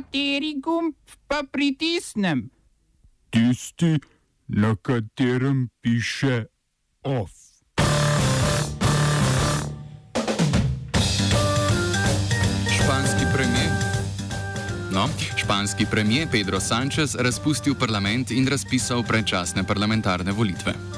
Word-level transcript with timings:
Kateri 0.00 0.56
gumb 0.56 0.94
pa 1.28 1.42
pritisnem? 1.44 2.48
Tisti, 3.30 3.98
na 4.48 4.72
katerem 4.82 5.68
piše 5.80 6.44
OF. 7.04 7.30
Španski 12.72 13.24
premijer. 13.34 13.72
No, 14.92 15.08
španski 15.36 15.86
premijer 15.90 16.28
Pedro 16.32 16.60
Sánchez 16.60 17.14
razpustil 17.18 17.74
parlament 17.74 18.30
in 18.30 18.48
razpisal 18.48 19.04
predčasne 19.04 19.66
parlamentarne 19.66 20.32
volitve. 20.32 20.89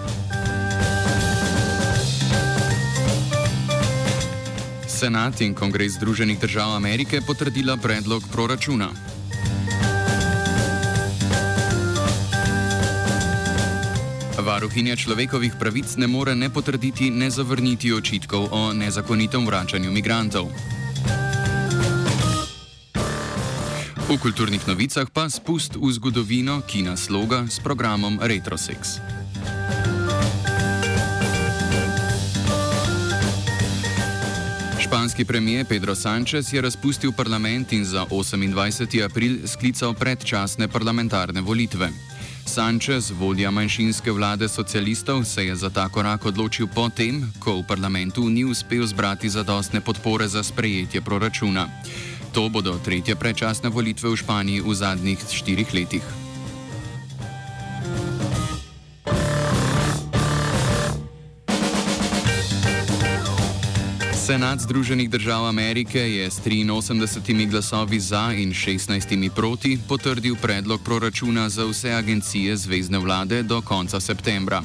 Senat 5.03 5.41
in 5.43 5.50
Kongres 5.50 5.98
Združenih 5.98 6.39
držav 6.39 6.77
Amerike 6.79 7.18
potrdila 7.27 7.75
predlog 7.77 8.23
proračuna. 8.30 8.87
Varuhinja 14.39 14.94
človekovih 14.96 15.58
pravic 15.58 15.96
ne 15.99 16.07
more 16.07 16.39
ne 16.39 16.46
potrditi, 16.54 17.11
ne 17.11 17.30
zavrniti 17.30 17.91
očitkov 17.91 18.46
o 18.54 18.71
nezakonitem 18.72 19.43
vračanju 19.43 19.91
migrantov. 19.91 20.46
V 24.07 24.19
kulturnih 24.22 24.63
novicah 24.71 25.11
pa 25.11 25.27
spust 25.27 25.75
v 25.82 25.91
zgodovino 25.91 26.63
kina 26.63 26.94
sloga 26.94 27.43
s 27.50 27.58
programom 27.58 28.22
Retrosex. 28.22 29.03
Španski 35.03 35.25
premijer 35.25 35.67
Pedro 35.67 35.95
Sánchez 35.95 36.55
je 36.55 36.61
razpustil 36.61 37.12
parlament 37.12 37.73
in 37.73 37.84
za 37.84 38.06
28. 38.11 39.05
april 39.05 39.39
sklical 39.47 39.95
predčasne 39.95 40.69
parlamentarne 40.69 41.41
volitve. 41.41 41.91
Sánchez, 42.47 43.11
vodja 43.11 43.50
manjšinske 43.50 44.12
vlade 44.12 44.48
socialistov, 44.48 45.25
se 45.25 45.47
je 45.47 45.56
za 45.56 45.70
ta 45.70 45.89
korak 45.89 46.27
odločil 46.27 46.70
potem, 46.75 47.33
ko 47.42 47.59
v 47.59 47.67
parlamentu 47.67 48.31
ni 48.31 48.44
uspel 48.44 48.86
zbrati 48.86 49.28
zadostne 49.28 49.81
podpore 49.81 50.28
za 50.28 50.42
sprejetje 50.42 51.00
proračuna. 51.00 51.66
To 52.33 52.47
bodo 52.48 52.78
tretje 52.78 53.19
predčasne 53.19 53.75
volitve 53.75 54.06
v 54.06 54.16
Španiji 54.16 54.61
v 54.62 54.75
zadnjih 54.75 55.19
štirih 55.19 55.75
letih. 55.75 56.22
Senat 64.27 64.61
Združenih 64.61 65.11
držav 65.11 65.47
Amerike 65.47 65.98
je 65.98 66.31
s 66.31 66.41
83 66.47 67.51
glasovi 67.51 68.01
za 68.01 68.33
in 68.37 68.53
16 68.53 69.31
proti 69.34 69.78
potrdil 69.89 70.37
predlog 70.42 70.81
proračuna 70.84 71.48
za 71.48 71.65
vse 71.65 71.91
agencije 71.92 72.56
zvezdne 72.56 72.98
vlade 72.98 73.43
do 73.43 73.61
konca 73.61 74.00
septembra. 74.00 74.62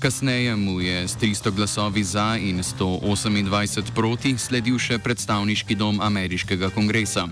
Kasneje 0.00 0.56
mu 0.56 0.80
je 0.80 1.08
s 1.08 1.16
300 1.20 1.50
glasovi 1.52 2.04
za 2.04 2.36
in 2.40 2.62
128 2.64 3.92
proti 3.94 4.32
sledil 4.38 4.78
še 4.80 4.96
predstavniški 4.96 5.76
dom 5.76 6.00
ameriškega 6.00 6.70
kongresa. 6.72 7.28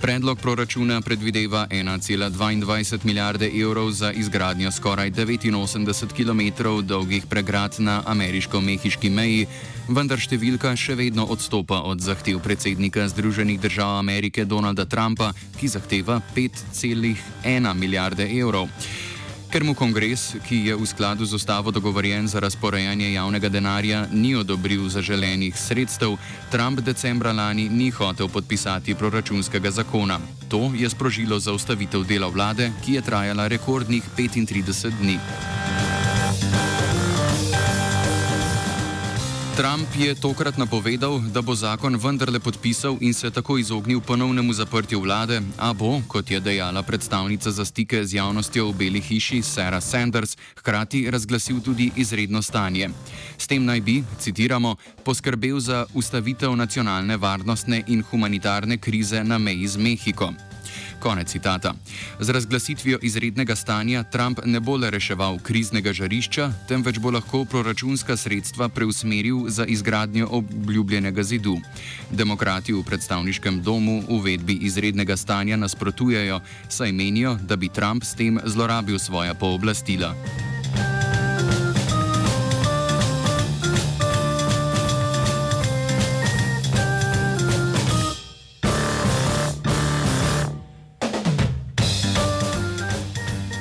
Predlog 0.00 0.38
proračuna 0.40 1.00
predvideva 1.04 1.66
1,22 1.70 3.04
milijarde 3.04 3.50
evrov 3.52 3.90
za 3.90 4.12
izgradnjo 4.12 4.70
skoraj 4.72 5.10
89 5.10 6.16
km 6.16 6.64
dolgih 6.86 7.26
pregrad 7.26 7.74
na 7.78 8.02
ameriško-mehiški 8.06 9.10
meji, 9.10 9.44
vendar 9.88 10.16
številka 10.16 10.72
še 10.76 10.94
vedno 10.94 11.26
odstopa 11.28 11.82
od 11.84 12.00
zahtev 12.00 12.40
predsednika 12.40 13.08
Združenih 13.08 13.60
držav 13.60 13.98
Amerike 13.98 14.48
Donalda 14.48 14.88
Trumpa, 14.88 15.34
ki 15.60 15.68
zahteva 15.68 16.22
5,1 16.32 17.74
milijarde 17.74 18.30
evrov. 18.40 18.72
Ker 19.48 19.64
mu 19.64 19.72
kongres, 19.72 20.36
ki 20.44 20.68
je 20.68 20.74
v 20.76 20.84
skladu 20.84 21.24
z 21.24 21.32
ustavo 21.32 21.72
dogovorjen 21.72 22.28
za 22.28 22.40
razporejanje 22.40 23.12
javnega 23.12 23.48
denarja, 23.48 24.04
ni 24.12 24.34
odobril 24.36 24.88
zaželenih 24.92 25.56
sredstev, 25.56 26.18
Trump 26.52 26.80
decembra 26.84 27.32
lani 27.32 27.68
ni 27.68 27.88
hotel 27.90 28.28
podpisati 28.28 28.94
proračunskega 28.94 29.70
zakona. 29.70 30.20
To 30.52 30.68
je 30.76 30.90
sprožilo 30.90 31.40
zaustavitev 31.40 32.04
dela 32.04 32.28
vlade, 32.28 32.72
ki 32.84 33.00
je 33.00 33.02
trajala 33.02 33.48
rekordnih 33.48 34.04
35 34.16 34.92
dni. 35.00 35.18
Trump 39.58 39.88
je 39.98 40.14
tokrat 40.14 40.56
napovedal, 40.56 41.18
da 41.34 41.42
bo 41.42 41.54
zakon 41.54 41.96
vendarle 41.98 42.38
podpisal 42.38 42.96
in 43.00 43.14
se 43.14 43.30
tako 43.30 43.58
izognil 43.58 44.00
ponovnemu 44.00 44.52
zaprtju 44.52 45.00
vlade, 45.00 45.40
a 45.58 45.72
bo, 45.72 45.98
kot 46.08 46.30
je 46.30 46.40
dejala 46.40 46.82
predstavnica 46.82 47.50
za 47.50 47.64
stike 47.64 48.04
z 48.04 48.14
javnostjo 48.14 48.68
v 48.70 48.74
Beli 48.78 49.00
hiši 49.00 49.42
Sarah 49.42 49.82
Sanders, 49.82 50.36
hkrati 50.58 51.10
razglasil 51.10 51.58
tudi 51.60 51.90
izredno 51.96 52.42
stanje. 52.42 52.90
S 53.38 53.46
tem 53.46 53.64
naj 53.64 53.80
bi, 53.80 54.04
citiramo, 54.20 54.76
poskrbel 55.04 55.58
za 55.60 55.86
ustavitev 55.94 56.54
nacionalne 56.56 57.16
varnostne 57.16 57.82
in 57.86 58.02
humanitarne 58.02 58.78
krize 58.78 59.24
na 59.24 59.38
meji 59.38 59.66
z 59.68 59.76
Mehiko. 59.76 60.32
Konec 61.00 61.30
citata. 61.30 61.74
Z 62.20 62.30
razglasitvijo 62.30 62.98
izrednega 63.02 63.56
stanja 63.56 64.02
Trump 64.02 64.40
ne 64.44 64.60
bo 64.60 64.76
le 64.76 64.90
reševal 64.90 65.38
kriznega 65.38 65.92
žarišča, 65.92 66.52
temveč 66.68 66.98
bo 66.98 67.10
lahko 67.10 67.44
proračunska 67.44 68.16
sredstva 68.16 68.68
preusmeril 68.68 69.48
za 69.48 69.64
izgradnjo 69.64 70.28
obljubljenega 70.30 71.22
zidu. 71.22 71.56
Demokrati 72.10 72.72
v 72.72 72.82
predstavniškem 72.82 73.62
domu 73.62 74.02
uvedbi 74.08 74.52
izrednega 74.52 75.16
stanja 75.16 75.56
nasprotujejo, 75.56 76.40
saj 76.68 76.92
menijo, 76.92 77.38
da 77.42 77.56
bi 77.56 77.68
Trump 77.68 78.04
s 78.04 78.14
tem 78.14 78.40
zlorabil 78.44 78.98
svoja 78.98 79.34
pooblastila. 79.34 80.14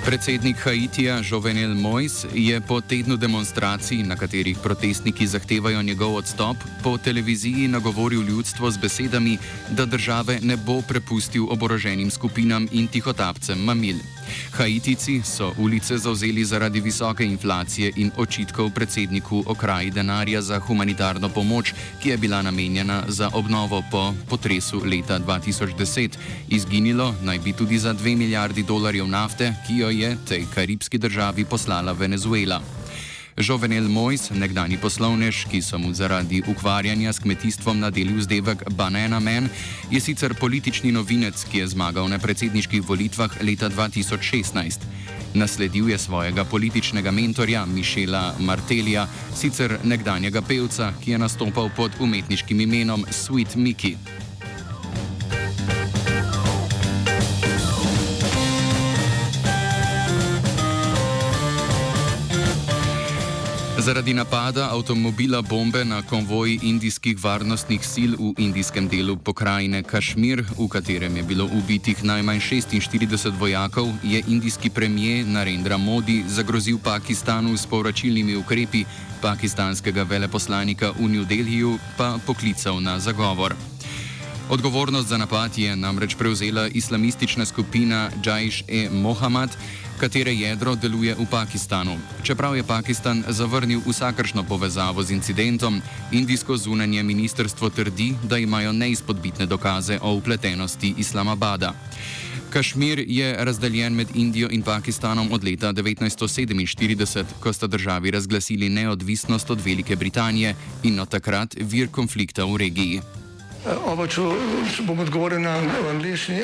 Predsednik 0.08 0.58
Haitija 0.64 1.20
Jovenel 1.32 1.74
Mojs 1.76 2.26
je 2.34 2.62
po 2.62 2.82
tednu 2.82 3.18
demonstracij, 3.18 4.04
na 4.04 4.16
katerih 4.16 4.58
protestniki 4.64 5.28
zahtevajo 5.28 5.82
njegov 5.82 6.16
odstop, 6.16 6.58
po 6.84 6.98
televiziji 6.98 7.68
nagovoril 7.68 8.24
ljudstvo 8.24 8.72
z 8.72 8.78
besedami, 8.78 9.38
da 9.70 9.86
države 9.86 10.40
ne 10.42 10.56
bo 10.58 10.82
prepustil 10.82 11.52
oboroženim 11.52 12.12
skupinam 12.12 12.68
in 12.72 12.88
tihotapcem 12.88 13.60
mamil. 13.60 14.00
Haitici 14.58 15.22
so 15.26 15.54
ulice 15.58 15.98
zauzeli 15.98 16.46
zaradi 16.46 16.80
visoke 16.80 17.26
inflacije 17.26 17.92
in 17.96 18.12
očitkov 18.18 18.70
predsedniku 18.70 19.44
o 19.46 19.56
kraji 19.56 19.92
denarja 19.92 20.42
za 20.42 20.60
humanitarno 20.60 21.30
pomoč, 21.30 21.74
ki 22.04 22.10
je 22.10 22.18
bila 22.18 22.42
namenjena 22.42 23.04
za 23.08 23.30
obnovo 23.34 23.84
po 23.92 24.14
potresu 24.30 24.82
leta 24.86 25.20
2010. 25.20 26.10
Izginilo 26.50 27.16
naj 27.24 27.40
bi 27.40 27.54
tudi 27.54 27.80
za 27.80 27.94
2 27.94 28.16
milijardi 28.16 28.64
dolarjev 28.64 29.08
nafte, 29.08 29.54
ki 29.68 29.78
jo 29.78 29.90
je 29.90 30.18
tej 30.28 30.46
karibski 30.56 30.98
državi 30.98 31.46
poslala 31.46 31.92
Venezuela. 31.92 32.77
Jovenel 33.38 33.86
Mojs, 33.86 34.32
nekdani 34.34 34.82
poslovnež, 34.82 35.46
ki 35.46 35.62
so 35.62 35.78
mu 35.78 35.94
zaradi 35.94 36.42
ukvarjanja 36.50 37.14
s 37.14 37.22
kmetijstvom 37.22 37.80
nadelil 37.80 38.18
zdevek 38.26 38.66
Banana 38.74 39.20
Man, 39.20 39.50
je 39.94 40.02
sicer 40.02 40.34
politični 40.34 40.90
novinec, 40.92 41.38
ki 41.46 41.62
je 41.62 41.68
zmagal 41.68 42.10
na 42.10 42.18
predsedniških 42.18 42.82
volitvah 42.82 43.38
leta 43.46 43.70
2016. 43.70 44.82
Nasledil 45.38 45.90
je 45.90 45.98
svojega 45.98 46.50
političnega 46.50 47.12
mentorja 47.12 47.66
Mišela 47.66 48.34
Martelija, 48.40 49.06
sicer 49.36 49.78
nekdanjega 49.84 50.42
pevca, 50.42 50.94
ki 51.04 51.12
je 51.12 51.18
nastopal 51.22 51.70
pod 51.70 51.92
umetniškim 52.02 52.62
imenom 52.62 53.06
Sweet 53.06 53.54
Mickey. 53.54 54.27
Zaradi 63.88 64.12
napada 64.14 64.68
avtomobila 64.76 65.42
bombe 65.42 65.86
na 65.86 66.02
konvoj 66.04 66.60
indijskih 66.62 67.24
varnostnih 67.24 67.80
sil 67.94 68.12
v 68.20 68.34
indijskem 68.36 68.90
delu 68.92 69.16
pokrajine 69.16 69.80
Kašmir, 69.84 70.44
v 70.60 70.68
katerem 70.68 71.16
je 71.16 71.24
bilo 71.24 71.46
ubitih 71.46 72.04
najmanj 72.04 72.40
46 72.40 73.32
vojakov, 73.40 73.88
je 74.04 74.20
indijski 74.28 74.70
premijer 74.70 75.24
Narendra 75.28 75.78
Modi 75.78 76.24
zagrozil 76.28 76.84
Pakistanu 76.84 77.56
s 77.58 77.64
povračilnimi 77.66 78.36
ukrepi, 78.36 78.84
pakistanskega 79.22 80.04
veleposlanika 80.04 80.92
v 80.92 81.08
New 81.08 81.24
Delhiju 81.24 81.80
pa 81.98 82.20
poklical 82.28 82.84
na 82.84 83.00
zagovor. 83.00 83.56
Odgovornost 84.50 85.08
za 85.08 85.18
napad 85.18 85.58
je 85.58 85.76
namreč 85.76 86.16
prevzela 86.16 86.68
islamistična 86.68 87.46
skupina 87.46 88.12
Džajš-e-Mohamad, 88.22 89.50
katere 89.98 90.34
jedro 90.34 90.76
deluje 90.76 91.16
v 91.16 91.26
Pakistanu. 91.26 91.98
Čeprav 92.24 92.56
je 92.56 92.64
Pakistan 92.64 93.24
zavrnil 93.28 93.82
vsakršno 93.86 94.44
povezavo 94.44 95.04
z 95.04 95.12
incidentom, 95.12 95.82
indijsko 96.12 96.58
zunanje 96.58 97.04
ministrstvo 97.04 97.70
trdi, 97.70 98.14
da 98.24 98.38
imajo 98.38 98.74
neizpodbitne 98.74 99.46
dokaze 99.46 100.00
o 100.02 100.14
upletenosti 100.14 100.94
Islamabada. 100.98 101.74
Kašmir 102.50 103.04
je 103.08 103.36
razdeljen 103.40 103.94
med 103.94 104.08
Indijo 104.16 104.48
in 104.52 104.62
Pakistanom 104.64 105.32
od 105.32 105.44
leta 105.44 105.74
1947, 105.74 107.24
ko 107.40 107.54
sta 107.54 107.68
državi 107.68 108.12
razglasili 108.12 108.70
neodvisnost 108.70 109.50
od 109.50 109.62
Velike 109.66 109.96
Britanije 109.96 110.56
in 110.84 111.00
od 111.00 111.10
takrat 111.10 111.56
vir 111.60 111.88
konflikta 111.92 112.46
v 112.46 112.58
regiji. 112.58 113.02
Oba, 113.86 114.08
če, 114.08 114.22
bom 114.88 115.00
odgovoril 115.00 115.42
na 115.42 115.58
angliški. 115.90 116.44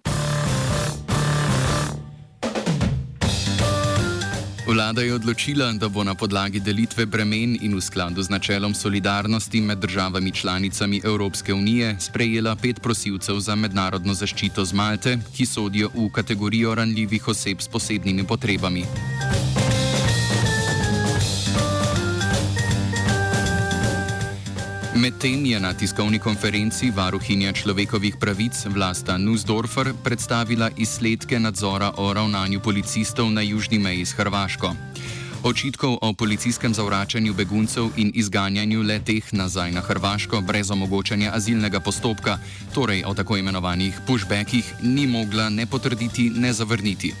Vlada 4.71 5.01
je 5.01 5.11
odločila, 5.13 5.73
da 5.75 5.89
bo 5.89 6.03
na 6.03 6.15
podlagi 6.15 6.59
delitve 6.63 7.03
bremen 7.05 7.57
in 7.59 7.75
v 7.75 7.81
skladu 7.83 8.23
z 8.23 8.31
načelom 8.31 8.71
solidarnosti 8.73 9.61
med 9.61 9.77
državami 9.77 10.31
članicami 10.31 11.01
Evropske 11.03 11.53
unije 11.53 11.95
sprejela 11.99 12.55
pet 12.55 12.79
prosilcev 12.81 13.39
za 13.39 13.55
mednarodno 13.55 14.13
zaščito 14.13 14.65
z 14.65 14.73
Malte, 14.73 15.17
ki 15.35 15.45
sodijo 15.45 15.91
v 15.91 16.07
kategorijo 16.15 16.75
ranljivih 16.75 17.27
oseb 17.27 17.59
s 17.59 17.67
posebnimi 17.67 18.23
potrebami. 18.23 18.85
Medtem 25.01 25.45
je 25.45 25.57
na 25.57 25.73
tiskovni 25.73 26.19
konferenci 26.21 26.91
varuhinja 26.93 27.49
človekovih 27.57 28.21
pravic 28.21 28.53
Vlasta 28.69 29.17
Nussdorfer 29.17 29.97
predstavila 30.03 30.69
izsledke 30.77 31.39
nadzora 31.39 31.89
o 31.97 32.13
ravnanju 32.13 32.59
policistov 32.61 33.33
na 33.33 33.41
južni 33.41 33.79
meji 33.79 34.05
s 34.05 34.13
Hrvaško. 34.13 34.90
Očitkov 35.43 35.97
o 36.01 36.13
policijskem 36.13 36.73
zavračanju 36.73 37.33
beguncev 37.33 37.89
in 37.97 38.11
izganjanju 38.15 38.81
le 38.81 38.99
teh 38.99 39.33
nazaj 39.33 39.71
na 39.71 39.81
Hrvaško 39.81 40.41
brez 40.41 40.71
omogočanja 40.71 41.31
azilnega 41.33 41.79
postopka, 41.79 42.37
torej 42.73 43.03
o 43.05 43.13
tako 43.13 43.37
imenovanih 43.37 43.97
pushbackih, 44.07 44.73
ni 44.81 45.07
mogla 45.07 45.49
ne 45.49 45.65
potrditi, 45.65 46.29
ne 46.29 46.53
zavrniti. 46.53 47.13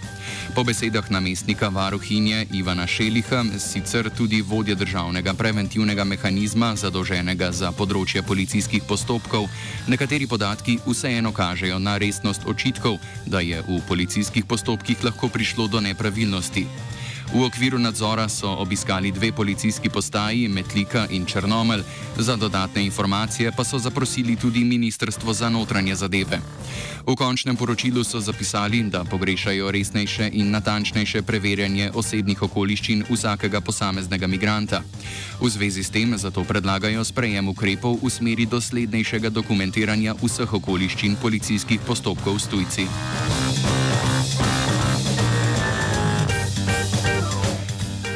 Po 0.55 0.63
besedah 0.63 1.11
namestnika 1.11 1.69
varuhinje 1.69 2.45
Ivana 2.53 2.87
Šeliha, 2.87 3.43
sicer 3.57 4.09
tudi 4.17 4.41
vodja 4.41 4.75
državnega 4.75 5.33
preventivnega 5.33 6.03
mehanizma, 6.03 6.75
zadolženega 6.75 7.51
za 7.51 7.71
področje 7.71 8.21
policijskih 8.21 8.85
postopkov, 8.87 9.49
nekateri 9.87 10.27
podatki 10.27 10.77
vseeno 10.85 11.33
kažejo 11.33 11.79
na 11.79 11.97
resnost 11.97 12.45
očitkov, 12.45 12.99
da 13.25 13.41
je 13.41 13.65
v 13.67 13.81
policijskih 13.87 14.45
postopkih 14.45 15.03
lahko 15.03 15.27
prišlo 15.27 15.67
do 15.67 15.81
nepravilnosti. 15.81 16.67
V 17.31 17.43
okviru 17.47 17.79
nadzora 17.79 18.27
so 18.29 18.49
obiskali 18.59 19.11
dve 19.11 19.31
policijski 19.31 19.89
postaji, 19.89 20.47
Metlika 20.47 21.07
in 21.09 21.25
Črnomelj, 21.25 21.83
za 22.17 22.35
dodatne 22.35 22.83
informacije 22.85 23.51
pa 23.57 23.63
so 23.63 23.79
zaprosili 23.79 24.35
tudi 24.35 24.63
Ministrstvo 24.63 25.33
za 25.33 25.49
notranje 25.49 25.95
zadeve. 25.95 26.39
V 27.07 27.15
končnem 27.15 27.55
poročilu 27.55 28.03
so 28.03 28.19
zapisali, 28.19 28.83
da 28.83 29.03
pogrešajo 29.03 29.71
resnejše 29.71 30.29
in 30.33 30.51
natančnejše 30.51 31.21
preverjanje 31.21 31.91
osebnih 31.95 32.41
okoliščin 32.41 33.05
vsakega 33.09 33.61
posameznega 33.61 34.27
migranta. 34.27 34.81
V 35.41 35.49
zvezi 35.49 35.83
s 35.83 35.89
tem 35.89 36.17
zato 36.17 36.43
predlagajo 36.43 37.03
sprejem 37.03 37.47
ukrepov 37.47 37.95
v 38.03 38.09
smeri 38.09 38.45
doslednejšega 38.45 39.29
dokumentiranja 39.29 40.19
vseh 40.19 40.53
okoliščin 40.53 41.15
policijskih 41.15 41.79
postopkov 41.87 42.39
s 42.39 42.47
tujci. 42.51 42.87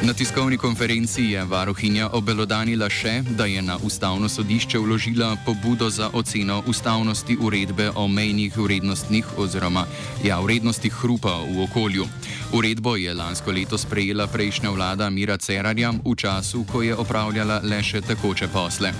Na 0.02 0.12
tiskovni 0.12 0.56
konferenci 0.56 1.22
je 1.22 1.44
varuhinja 1.44 2.10
obelodanila 2.12 2.88
še, 2.92 3.22
da 3.36 3.46
je 3.48 3.62
na 3.62 3.78
ustavno 3.82 4.28
sodišče 4.28 4.78
vložila 4.78 5.36
pobudo 5.46 5.88
za 5.90 6.10
oceno 6.12 6.62
ustavnosti 6.66 7.36
uredbe 7.40 7.90
o 7.94 8.08
mejnih 8.08 8.58
vrednostnih 8.58 9.38
oziroma 9.38 9.86
ja, 10.24 10.40
vrednostih 10.40 10.92
hrupa 10.92 11.38
v 11.48 11.64
okolju. 11.64 12.06
Uredbo 12.52 12.96
je 12.96 13.14
lansko 13.14 13.50
leto 13.50 13.78
sprejela 13.78 14.26
prejšnja 14.26 14.70
vlada 14.70 15.10
Mira 15.10 15.38
Cerarja 15.38 15.90
v 16.04 16.14
času, 16.14 16.64
ko 16.72 16.82
je 16.82 16.94
opravljala 16.94 17.60
le 17.64 17.82
še 17.82 18.00
takoče 18.00 18.48
posle. 18.52 18.92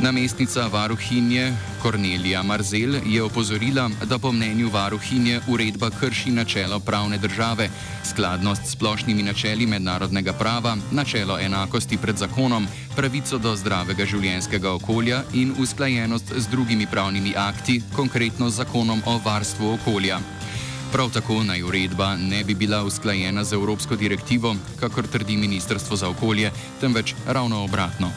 Namestnica 0.00 0.68
varuhinje 0.68 1.52
Kornelija 1.82 2.42
Marzel 2.42 2.94
je 3.06 3.22
opozorila, 3.22 3.90
da 4.04 4.18
po 4.18 4.32
mnenju 4.32 4.68
varuhinje 4.68 5.40
uredba 5.48 5.90
krši 5.90 6.30
načelo 6.30 6.80
pravne 6.80 7.18
države, 7.18 7.70
skladnost 8.10 8.62
s 8.66 8.70
splošnimi 8.70 9.22
načeli 9.22 9.66
mednarodnega 9.66 10.32
prava, 10.32 10.76
načelo 10.90 11.38
enakosti 11.38 11.96
pred 11.96 12.16
zakonom, 12.16 12.66
pravico 12.96 13.38
do 13.38 13.56
zdravega 13.56 14.04
življenjskega 14.06 14.72
okolja 14.72 15.22
in 15.32 15.54
usklajenost 15.58 16.32
z 16.36 16.48
drugimi 16.50 16.86
pravnimi 16.86 17.34
akti, 17.36 17.82
konkretno 17.96 18.50
z 18.50 18.54
zakonom 18.54 19.02
o 19.06 19.20
varstvu 19.24 19.72
okolja. 19.72 20.20
Prav 20.92 21.10
tako 21.10 21.42
naj 21.42 21.62
uredba 21.62 22.16
ne 22.16 22.44
bi 22.44 22.54
bila 22.54 22.82
usklajena 22.84 23.44
z 23.44 23.52
Evropsko 23.52 23.96
direktivo, 23.96 24.56
kakor 24.80 25.06
trdi 25.06 25.36
Ministrstvo 25.36 25.96
za 25.96 26.08
okolje, 26.08 26.50
temveč 26.80 27.14
ravno 27.26 27.64
obratno. 27.64 28.10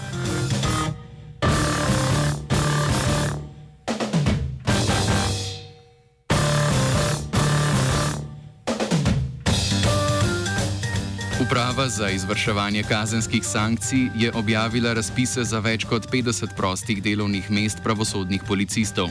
Uprava 11.53 11.89
za 11.89 12.09
izvrševanje 12.09 12.83
kazenskih 12.83 13.45
sankcij 13.45 14.09
je 14.15 14.31
objavila 14.33 14.94
razpise 14.94 15.44
za 15.44 15.59
več 15.59 15.83
kot 15.85 16.07
50 16.11 16.55
prostih 16.57 17.03
delovnih 17.03 17.51
mest 17.51 17.83
pravosodnih 17.83 18.41
policistov. 18.47 19.09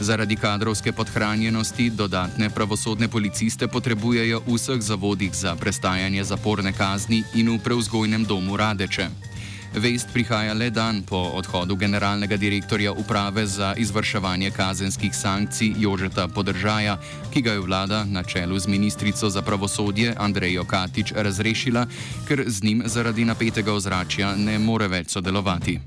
Zaradi 0.00 0.36
kadrovske 0.36 0.92
podhranjenosti 0.92 1.90
dodatne 1.90 2.50
pravosodne 2.50 3.08
policiste 3.08 3.68
potrebujejo 3.68 4.42
v 4.46 4.56
vseh 4.56 4.80
zavodih 4.82 5.30
za 5.34 5.54
prestajanje 5.54 6.24
zaporne 6.24 6.72
kazni 6.72 7.22
in 7.34 7.54
v 7.54 7.62
preuzgojnem 7.62 8.24
domu 8.24 8.56
Radeče. 8.56 9.33
Vest 9.74 10.08
prihaja 10.12 10.54
le 10.54 10.70
dan 10.70 11.02
po 11.02 11.18
odhodu 11.34 11.76
generalnega 11.76 12.36
direktorja 12.36 12.92
uprave 12.92 13.46
za 13.46 13.74
izvrševanje 13.74 14.50
kazenskih 14.50 15.16
sankcij 15.16 15.74
Jožeta 15.78 16.28
Podržaja, 16.28 16.98
ki 17.32 17.42
ga 17.42 17.52
je 17.52 17.60
vlada 17.60 18.04
na 18.04 18.22
čelu 18.22 18.58
z 18.58 18.66
ministrico 18.66 19.30
za 19.30 19.42
pravosodje 19.42 20.14
Andrejo 20.18 20.64
Katič 20.64 21.12
razrešila, 21.16 21.86
ker 22.28 22.44
z 22.46 22.62
njim 22.62 22.82
zaradi 22.86 23.24
napetega 23.24 23.72
ozračja 23.72 24.36
ne 24.36 24.58
more 24.58 24.88
več 24.88 25.10
sodelovati. 25.10 25.80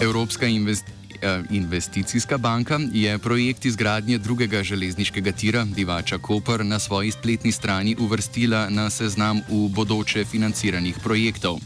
Evropska 0.00 0.46
investicija. 0.46 0.99
Eh, 1.22 1.42
investicijska 1.50 2.38
banka 2.38 2.80
je 2.92 3.18
projekt 3.18 3.64
izgradnje 3.64 4.18
drugega 4.18 4.62
železniškega 4.62 5.32
tira 5.32 5.64
Divača 5.64 6.18
Koper 6.18 6.64
na 6.64 6.78
svoji 6.78 7.10
spletni 7.10 7.52
strani 7.52 7.96
uvrstila 7.98 8.68
na 8.70 8.90
seznam 8.90 9.40
v 9.48 9.68
bodoče 9.68 10.24
financiranih 10.24 10.96
projektov. 11.04 11.58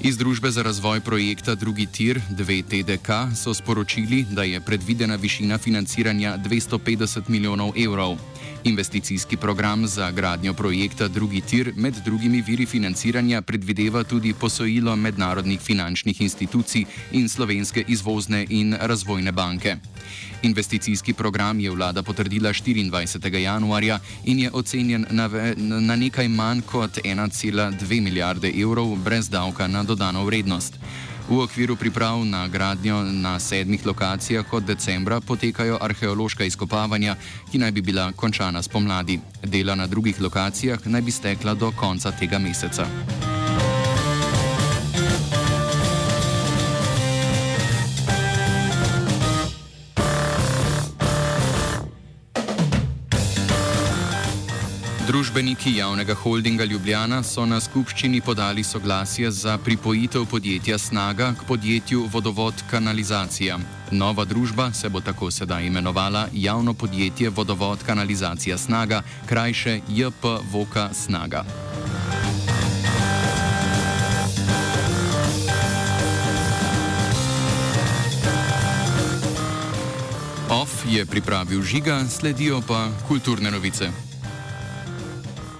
Iz 0.00 0.16
Družbe 0.16 0.50
za 0.50 0.62
razvoj 0.62 1.00
projekta 1.00 1.54
Drugi 1.54 1.86
tir 1.86 2.20
2TDK 2.30 3.36
so 3.36 3.54
sporočili, 3.54 4.24
da 4.30 4.42
je 4.42 4.60
predvidena 4.60 5.16
višina 5.16 5.58
financiranja 5.58 6.38
250 6.38 7.28
milijonov 7.28 7.72
evrov. 7.76 8.16
Investicijski 8.64 9.36
program 9.36 9.86
za 9.86 10.10
gradnjo 10.10 10.54
projekta 10.54 11.08
Drugi 11.08 11.40
tir 11.40 11.72
med 11.76 11.94
drugimi 12.04 12.42
viri 12.46 12.66
financiranja 12.66 13.42
predvideva 13.42 14.04
tudi 14.04 14.32
posojilo 14.32 14.96
mednarodnih 14.96 15.60
finančnih 15.60 16.20
institucij 16.20 16.84
in 17.12 17.28
slovenske 17.28 17.84
izvozne 17.88 18.46
in 18.48 18.76
razvojne 18.80 19.32
banke. 19.32 19.76
Investicijski 20.42 21.12
program 21.12 21.60
je 21.60 21.70
vlada 21.70 22.02
potrdila 22.02 22.52
24. 22.52 23.36
januarja 23.36 23.98
in 24.24 24.38
je 24.38 24.50
ocenjen 24.52 25.06
na, 25.10 25.28
na 25.56 25.96
nekaj 25.96 26.28
manj 26.28 26.60
kot 26.60 26.98
1,2 27.04 28.00
milijarde 28.00 28.52
evrov 28.62 28.96
brez 28.96 29.28
davka 29.30 29.66
na 29.66 29.82
dodano 29.82 30.24
vrednost. 30.24 30.74
V 31.28 31.40
okviru 31.40 31.76
priprav 31.76 32.24
na 32.24 32.48
gradnjo 32.48 33.02
na 33.02 33.40
sedmih 33.40 33.86
lokacijah 33.86 34.52
od 34.52 34.64
decembra 34.64 35.20
potekajo 35.20 35.78
arheološka 35.80 36.44
izkopavanja, 36.44 37.16
ki 37.52 37.58
naj 37.58 37.72
bi 37.72 37.80
bila 37.80 38.12
končana 38.12 38.62
spomladi. 38.62 39.20
Dela 39.42 39.74
na 39.74 39.86
drugih 39.86 40.20
lokacijah 40.20 40.86
naj 40.86 41.00
bi 41.00 41.10
stekla 41.10 41.54
do 41.54 41.72
konca 41.80 42.12
tega 42.12 42.38
meseca. 42.38 42.86
Družbeniki 55.24 55.70
javnega 55.76 56.14
holdinga 56.14 56.64
Ljubljana 56.68 57.22
so 57.24 57.46
na 57.48 57.56
skupščini 57.60 58.18
podali 58.20 58.60
soglasje 58.64 59.30
za 59.32 59.54
pripojitev 59.58 60.26
podjetja 60.28 60.76
Snaga 60.78 61.30
k 61.38 61.46
podjetju 61.48 62.02
Vodovod 62.12 62.60
Kanalizacija. 62.70 63.56
Nova 63.90 64.24
družba 64.24 64.68
se 64.72 64.88
bo 64.88 65.00
tako 65.00 65.30
sedaj 65.30 65.64
imenovala 65.66 66.26
Javno 66.32 66.74
podjetje 66.74 67.30
Vodovod 67.30 67.82
Kanalizacija 67.86 68.58
Snaga, 68.58 69.02
krajše 69.26 69.80
JP 69.88 70.24
Voka 70.52 70.90
Snaga. 70.92 71.44
OF 80.50 80.84
je 80.88 81.06
pripravil 81.06 81.62
žiga, 81.62 82.04
sledijo 82.08 82.60
pa 82.68 82.88
kulturne 83.08 83.50
novice. 83.50 84.03